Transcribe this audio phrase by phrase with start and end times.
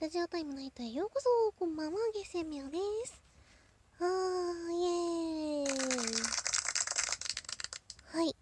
[0.00, 1.28] ラジオタイムナイトへようこそ
[1.58, 3.22] こんばんは、ゲセミオです。
[3.98, 5.66] はー、イエーイ。
[8.06, 8.34] はい、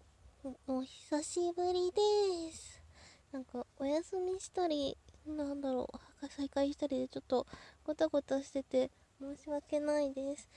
[0.67, 2.81] お久しぶりです。
[3.33, 5.89] なんか、お休みしたり、なんだろ
[6.23, 7.45] う、再開したりでちょっと
[7.83, 8.89] ごたごたしてて
[9.19, 10.47] 申し訳ないです。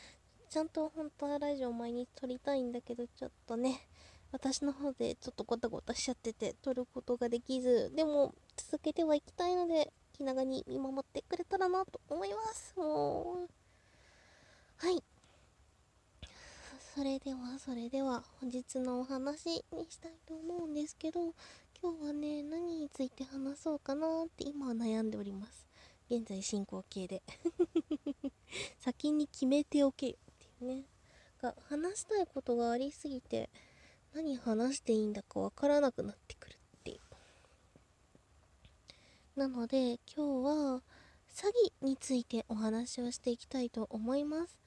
[0.51, 3.89] ちゃんと本当はラジオ毎日撮りたいんだけど、ちょっとね、
[4.31, 9.93] 私の方でちょっとゴタゴタしちゃってて撮ることができず、でも続けてはいきたいので、
[10.23, 12.75] 気長に見守ってくれたらなと思います。
[12.77, 14.87] もう。
[14.87, 15.03] はい。
[16.95, 21.35] それでは、それでは、本日のお話にしたいと思うんですけど、
[21.83, 25.67] 今日はね、何について話そうかなって今は悩んでおります。
[26.09, 27.23] 現在進行形で。
[28.79, 30.85] 先に決めておけよっていうね。
[31.41, 33.51] が話したいことがありすぎて、
[34.15, 36.62] 何話していいんだかわからなくなってくる。
[39.37, 40.83] なので今日は
[41.33, 41.47] 詐
[41.81, 44.59] 欺についてお話をしていきたいと思います。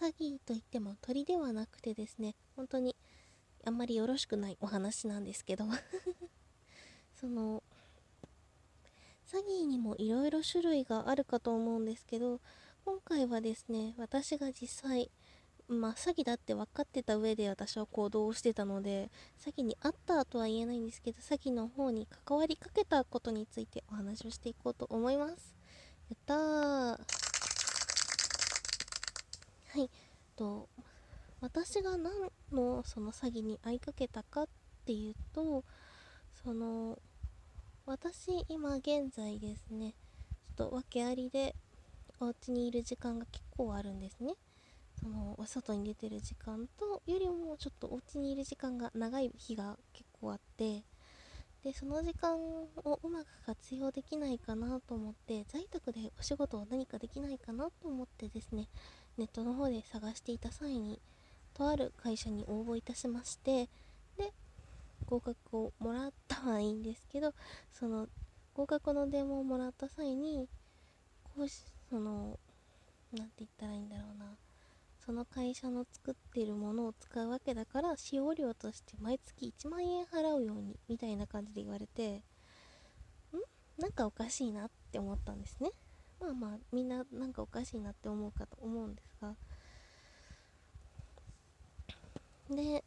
[0.00, 2.96] 詐欺といっても鳥ではなくてですね、本当に
[3.64, 5.66] あんまりよろしくないお話なんですけど
[7.14, 7.62] その
[9.26, 12.40] 詐欺にもいろいろ種類があるかと思うんですけど
[12.84, 15.10] 今回はですね私が実際
[15.68, 19.10] まあ詐欺だって分かってた上で私は行動をしてたので
[19.44, 25.54] 詐欺にあったとは言えないんですけど詐欺の方に関わりかけたことについてお話をしていこうと思います。
[26.10, 26.38] やったー。
[26.38, 26.98] は
[29.82, 29.90] い。
[30.36, 30.68] と
[31.40, 34.48] 私が何のその詐欺に遭いかけたかっ
[34.84, 35.64] ていうと
[36.42, 36.98] その
[37.86, 39.94] 私今現在ですね
[40.56, 41.54] ちょっと訳ありで
[42.20, 44.34] お家にいる時間が結構あるんですね。
[45.00, 50.82] そのお外に出てる時間とよりもちょっとお家にいる時間が長い日が結構あって
[51.64, 52.68] でその時間を
[53.02, 58.68] うまく活用できないかなと思って在宅でお仕事を何かできないかなと思ってですね
[59.16, 61.00] ネットの方で探していた際に
[61.54, 63.68] とある会社に応募いたしまして
[64.18, 64.32] で
[65.06, 67.32] 合格をもらったはいいんですけど
[67.72, 68.08] その
[68.52, 70.48] 合格の電話をもらった際に
[71.24, 72.38] こうしその
[73.12, 74.26] なんて言ったらいいんだろうな。
[75.04, 82.22] その会社の作ってるものを使うわけだから使用料として毎月1万円払うようにみたいな感じで言われてん？
[83.80, 85.72] なんかおかしいなって思ったんですね。
[86.20, 89.34] まあまあみんななんかおかしいなって思うかと思うんですが。
[92.50, 92.84] で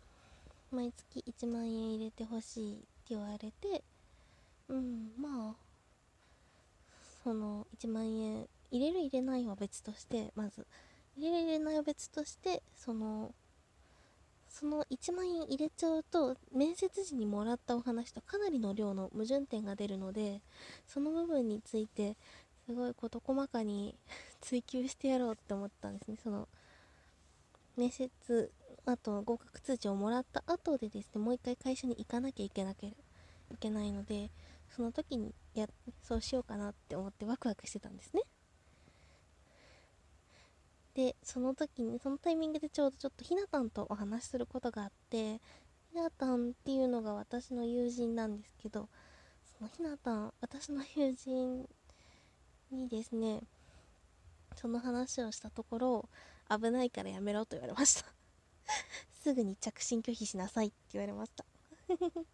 [0.72, 3.84] 毎月1万円入れてほしいって言われて
[4.70, 5.56] うんまあ
[7.24, 10.66] その1万円入れる入れないは別としてまず
[11.18, 13.34] 入れる入れないは別としてその
[14.50, 20.42] その1万円入れちゃうと面接時にもらったお話とかなりの量の矛盾点が出るので
[20.88, 22.16] その部分について
[22.66, 23.96] すごい事細かに
[24.42, 26.18] 追求してやろうって思ったんですね。
[26.24, 26.48] その
[27.76, 28.52] 面接
[28.86, 32.94] あと合格通知をもらった後でですねもう一回会社に行かなきゃいけなけい
[33.60, 34.32] けないので
[34.70, 35.68] その時にや
[36.02, 38.24] そうしようかなって思ってワクワクしてたんですね。
[40.98, 45.40] でその時にそのタイミングでちょうどちょっとひなたんとお話しすることがあって
[45.94, 48.90] ひなたんっていうのが私の友人なんですけど
[49.60, 51.70] そのひなたん私の友人
[52.72, 53.44] にですね
[54.56, 56.10] その話をしたところ
[56.50, 58.12] 危ないからやめろと言われました。
[59.22, 61.46] すぐに着信拒否しなさいって言われました。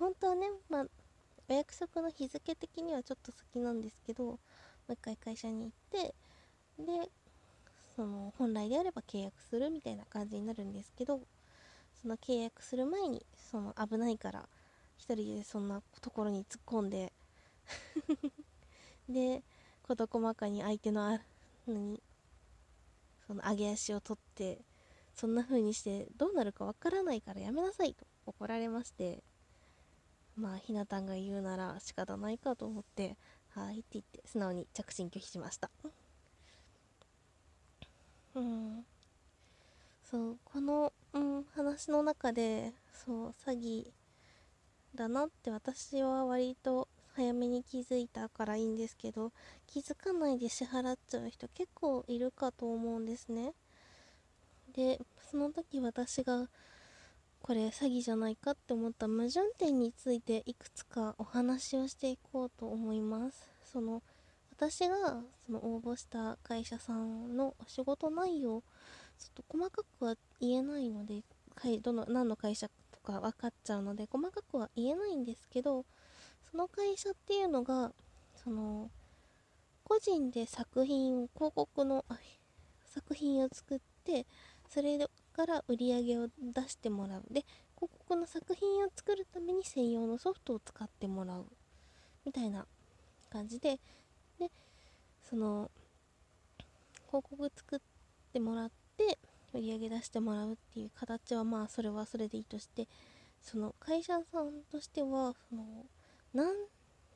[0.00, 0.86] 本当はねまあ
[1.48, 4.38] お約束の日付的にはちょっと先なんですけども
[4.88, 6.14] う一回会社に行って
[6.78, 7.10] で
[7.98, 11.20] その本来であれば契約するみたいな感じになるんですけど
[12.00, 14.48] その契約する前にその危ないから
[14.98, 17.12] 一人でそんなところに突っ込んで
[19.10, 19.42] で
[19.82, 21.20] 事細かに相手のあ
[21.66, 22.00] 何
[23.26, 24.60] その上げ足を取って
[25.16, 29.24] そんな風にしてどうなるかわからないからやめなさいと怒られまして
[30.36, 33.16] まあひなたんが言うなら仕方ないかと思って
[33.48, 35.68] はいって言って素直に着信拒否しました。
[38.34, 38.84] うん。
[40.10, 43.90] そうこの、うん、話の中でそう詐欺
[44.94, 49.32] だなって私は割と早めに気づいたからいいんですけど
[49.66, 53.52] 気づかないで支払っちゃう人結構いるかと思うんですね。
[54.72, 55.00] で
[55.30, 56.48] その時私が
[57.42, 63.48] これ詐欺じゃないかって思った矛盾点についていくつかお話をしていこうと思います。
[63.64, 64.02] その
[64.58, 68.64] 私がその応募した会社さんの仕事内容
[69.16, 71.22] ちょっと細かくは言えないので
[71.80, 75.84] どの何の会社とか分かっちゃうので細かくは言えないんですけど
[76.50, 77.92] その会社っていうのが
[78.34, 78.90] その
[79.84, 82.04] 個人で作品を広告の
[82.84, 84.26] 作品を作って
[84.68, 84.98] それ
[85.32, 87.22] から売り上げを出してもらう。
[87.30, 87.44] で
[87.76, 91.46] 広告の作品を作るために専用のソフトを使ってもらう。
[92.24, 92.66] みたいな
[93.30, 93.78] 感じで
[94.38, 94.50] で
[95.28, 95.70] その
[97.08, 97.80] 広告作っ
[98.32, 99.18] てもらって
[99.54, 102.86] 売り上げ出してもらうっていう形はまあそれはそれでいいとして
[103.42, 105.64] その会社さんとしてはその
[106.34, 106.52] 何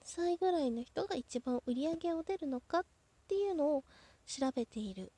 [0.03, 2.85] 歳ぐらいの人が一番売り上げを出るのかっ
[3.29, 3.85] ていうのを
[4.27, 5.13] 調べている。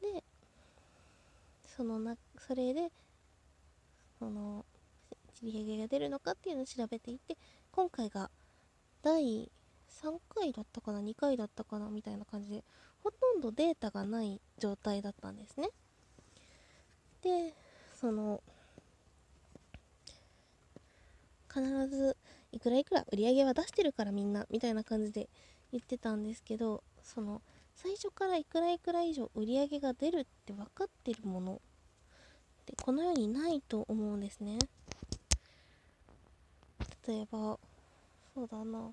[0.00, 0.24] で
[1.76, 2.90] そのなそれで
[4.18, 4.64] その
[5.42, 7.36] 売り上げが出るのかっていうのを調べていて
[7.70, 8.30] 今回が
[9.02, 9.50] 第
[10.02, 12.64] 3回だったかな2回だったかなみたいな感じで
[13.02, 15.68] ほとんどデータがない状態だったんですね。
[17.22, 17.54] で
[17.94, 18.42] その
[21.52, 22.16] 必ず
[22.50, 25.28] いくらいくら売り上げは出してるからみんなみたいな感じで
[25.70, 27.42] 言ってたんですけどその
[27.74, 31.58] 最初からいくらいくら以上売り上げが出るって分かってるものっ
[32.66, 34.58] てこの世にないと思うんですね。
[37.06, 37.58] 例えば
[38.34, 38.92] そうだな。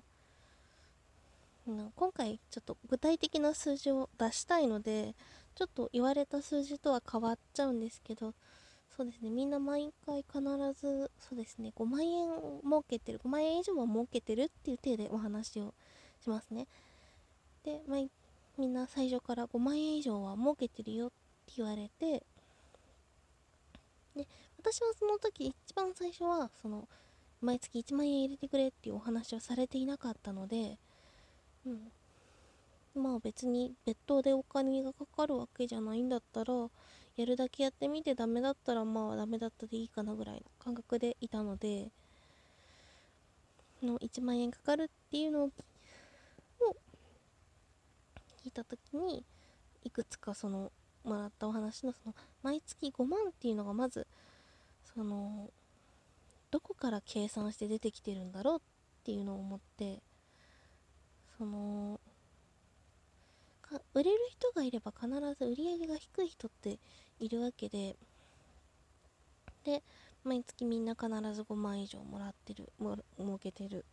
[1.96, 5.14] 今回ちょっと具体的な数字を出したいので
[5.54, 8.34] ちょっと言われた数字とは変わっちゃうんですけど
[8.96, 10.40] そうですねみんな毎回必
[10.78, 15.74] ずそうですね5万円を儲けてる5万円以上は儲けてるっていう体でお話を
[16.22, 16.66] しますね。
[17.64, 17.96] で、ま
[18.58, 21.10] みんな最初から5万円以上は儲けてるよっ
[21.46, 22.22] て言われて
[24.14, 24.26] で
[24.58, 26.86] 私はその時一番最初はその
[27.40, 30.78] 毎月1万円入れてくれっていうお話をされていなかったので
[31.70, 33.02] うん。
[33.02, 36.54] まあ別に別途でお金がかかるわけじゃないんだったら
[37.16, 41.88] やるだけやってみてダメだったらまあダメだったでいいかなぐらいの感覚でいたので
[43.82, 45.50] の1万円かかるっていうのを
[48.44, 49.24] 聞いた時に
[49.84, 50.72] いくつかその
[51.04, 54.06] もらったお話のその毎月5万っていうのがまず
[54.94, 55.50] その
[56.50, 58.60] どこから計算して出てきてるんだろうっ
[59.04, 60.00] ていうのを思って
[61.40, 61.98] その
[63.94, 65.08] 売れる人がいれば必
[65.38, 66.78] ず売り上げが低い人って
[67.18, 67.96] いるわけで
[69.64, 69.82] で
[70.22, 73.86] 毎月みんな必ず5万以上もらってるも儲けてる。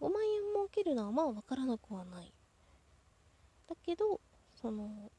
[0.00, 2.32] 5万円儲けるのはまあ分からなくはない。
[3.68, 4.20] だけど
[4.54, 5.10] その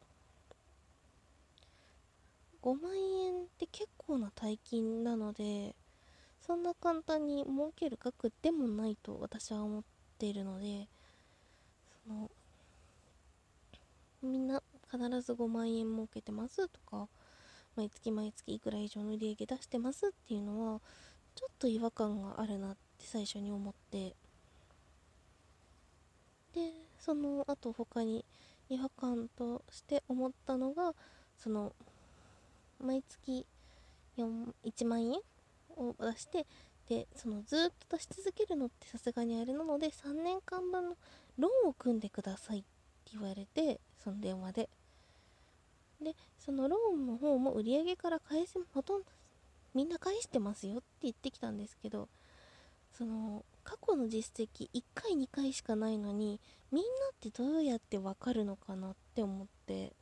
[2.62, 2.94] 5万
[3.26, 5.76] 円って結構な大金なので
[6.40, 9.84] そんな簡単に儲ける額でもないと私は思っ
[10.24, 10.88] ているので
[12.08, 12.32] その
[14.22, 17.10] みんな必ず5万円儲けてますとか
[17.76, 20.80] 毎月毎月いくら以上の売り上げ出してますっていうのは
[21.36, 24.16] ちょっと違和感があるなって最初に思って。
[26.54, 28.24] でその後他に
[28.70, 30.94] 違和感として思ったのが
[31.38, 31.74] その
[32.80, 33.46] 毎月
[34.18, 35.16] 1万円
[35.76, 36.46] を出して
[36.90, 40.98] でそのずっと出し続けるのってさすがにあれなので3年間分の
[41.38, 44.70] ローンを組んでくださいって言われてその電話で。
[46.02, 49.08] でそのローンの方も売り上げから返せほとんど
[49.74, 52.10] みんな返してますよって言ってきたんですけど
[52.92, 56.42] その過去の実績1回2回しかないのに
[56.74, 59.94] みんなってどうやってわかるのかなって思って。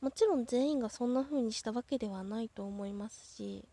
[0.00, 3.64] もちろん全員がそんな風にしたわけではないと思いますし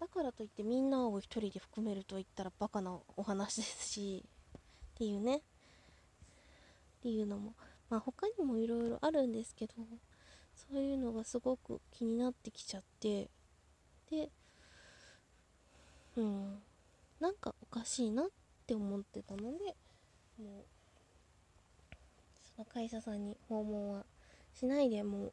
[0.00, 4.24] だからといってみんなを1人で含めると言ったらバカなお話ですし
[4.94, 5.36] っていうね。
[5.36, 5.40] っ
[7.02, 7.54] ていうのも
[7.90, 9.74] まあ他にもいろいろあるんですけど
[10.54, 13.28] そういうのがすごく気になってきちゃって
[14.10, 14.30] で
[16.16, 16.62] うん
[17.20, 18.26] なんかおかしいなっ
[18.66, 20.64] て思ってたのでもう
[22.56, 24.04] その会社さんに訪問は
[24.54, 25.32] しないでもう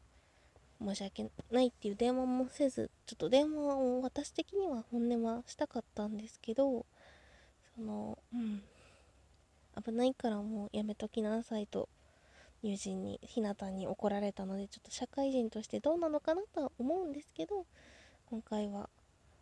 [0.84, 6.86] 申し訳ないっていう電話もせずちょっと電話を私的には本音はしたかったんですけど
[7.76, 8.62] そのうん。
[9.84, 11.88] 危ないからもうやめときなさいと
[12.62, 17.66] 友人にひなたに怒られたのでちょっと社会人としてどうなのかなとは思うんですけど
[18.30, 18.90] 今回は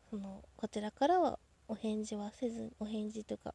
[0.10, 3.54] そのこちらからはお返事はせずお返事というか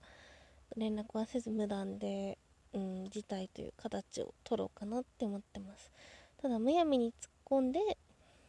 [0.77, 2.39] 連絡はせず無断で、
[2.73, 5.93] うん、辞退という形を取ろうかなって思ってます。
[6.43, 7.81] ただむやみに突っ込んで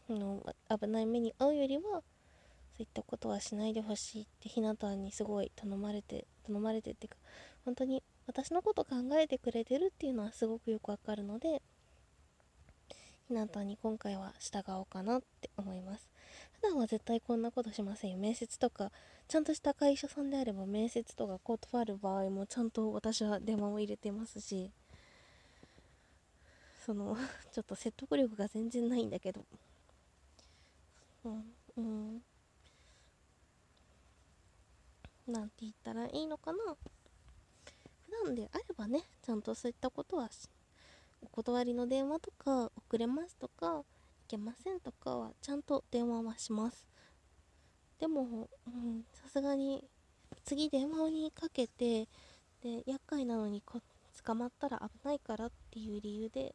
[0.10, 7.18] の危ない目に遭うよりはそういったことはしないでほしいってひなたにすごい頼まれて頼まれてっていうか
[7.64, 11.62] 本当に私のこと考えてくれてるっていうのはすごくよくわかるので
[13.28, 16.10] ひなたに今回は従おうかなって思います。
[16.54, 18.18] 普段は絶対こんなことしませんよ。
[18.18, 18.92] 面接とか
[19.28, 24.72] ちゃんとした会社さんであれば面接とか断る場合もちゃんと私は電話を入れてますし
[26.86, 27.18] その
[27.52, 29.44] ちょっと説得力が全然ないんだけど。
[31.24, 32.24] うんうん。
[35.28, 36.78] なんて言ったらいいのかな。
[38.06, 40.30] 普段であればねちゃんとそういったことは
[41.24, 43.84] お断りの電話とか遅れますとか
[44.26, 46.86] いけませんとかはちゃんと電話はします。
[47.98, 48.48] でも
[49.14, 49.84] さすがに
[50.44, 52.08] 次電話にかけて
[52.62, 53.82] で厄介なのにこ
[54.24, 56.54] 捕まったら危ないからっていう理由で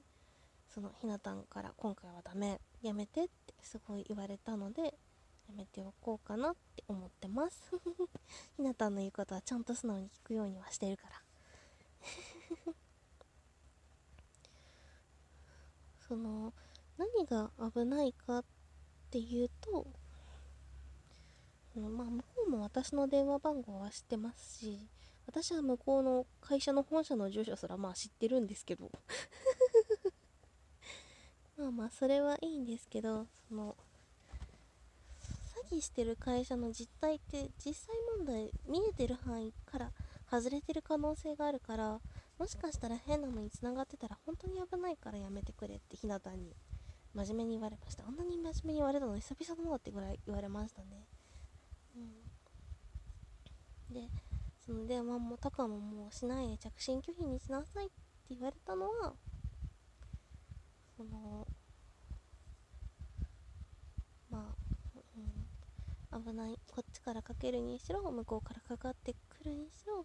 [0.72, 4.92] そのひなたんから今回はダメやめてってすごい言われたのでや
[5.56, 7.60] めておこうかなって思ってます。
[8.56, 11.22] ひなたんの言うことはちゃんと素直に聞くようにはしてるから。
[16.06, 16.52] その
[16.96, 18.44] 何が危ないかっ
[19.10, 19.86] ていうと
[21.74, 24.88] まあ向こうも私の電話番号は知ってますし
[25.26, 28.90] 私は向こうの会社の本社の住所すらまあ知ってるんですけど。
[31.60, 33.76] まあまあそれはいいんですけどその
[35.70, 39.90] 詐欺してる会社の実態って実際問題見えてる範囲から
[40.30, 42.00] 外れてる可能性があるから
[42.38, 46.54] もしかしたら変なのに繋がってたら本当に危ないからやめてくれってひなたに
[47.14, 48.04] 真面目に言われました。
[48.06, 51.06] あんなに真面目に言われたの久々だなってぐらい言われましたね。
[53.90, 53.94] うん。
[53.94, 54.08] で
[54.64, 57.92] その電話もとかももうしないで着信拒否にしなさいって
[58.30, 59.12] 言われたのは
[61.00, 61.46] その
[64.28, 64.98] まあ、
[66.12, 70.04] うん、危ないこっちからかけるにしろ向こうからかかってくるにしろ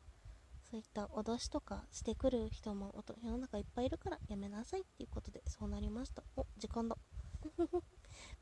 [0.71, 6.23] そういった脅しとかしてくる人も世の中いっぱいいるからやめなさいっていうことでそうなりました。
[6.37, 6.95] お時間だ。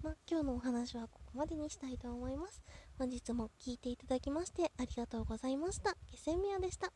[0.03, 2.61] まあ今日のお話はここまでにしたいと思います。
[2.99, 5.95] 本日も聴いていただきましてありがとうございました。
[6.11, 6.91] 気仙宮でした。